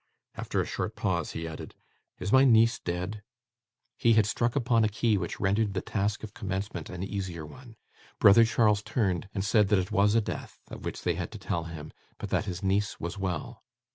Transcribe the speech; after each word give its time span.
After 0.33 0.59
a 0.59 0.65
short 0.65 0.95
pause, 0.95 1.33
he 1.33 1.47
added, 1.47 1.75
'Is 2.17 2.31
my 2.31 2.43
niece 2.43 2.79
dead?' 2.79 3.21
He 3.99 4.13
had 4.13 4.25
struck 4.25 4.55
upon 4.55 4.83
a 4.83 4.89
key 4.89 5.15
which 5.15 5.39
rendered 5.39 5.75
the 5.75 5.81
task 5.81 6.23
of 6.23 6.33
commencement 6.33 6.89
an 6.89 7.03
easier 7.03 7.45
one. 7.45 7.75
Brother 8.17 8.43
Charles 8.43 8.81
turned, 8.81 9.29
and 9.35 9.45
said 9.45 9.67
that 9.67 9.77
it 9.77 9.91
was 9.91 10.15
a 10.15 10.19
death 10.21 10.57
of 10.71 10.85
which 10.85 11.03
they 11.03 11.13
had 11.13 11.31
to 11.33 11.37
tell 11.37 11.65
him, 11.65 11.93
but 12.17 12.31
that 12.31 12.45
his 12.45 12.63
niece 12.63 12.99
was 12.99 13.19
well. 13.19 13.63